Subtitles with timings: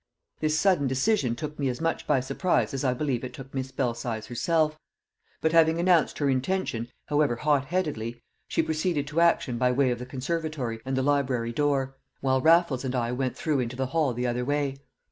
[0.39, 3.71] This sudden decision took me as much by surprise as I believe it took Miss
[3.71, 4.79] Belsize herself;
[5.41, 9.99] but having announced her intention, however hot headedly, she proceeded to action by way of
[9.99, 14.11] the conservatory and the library door, while Raffles and I went through into the hall
[14.15, 14.77] the other way.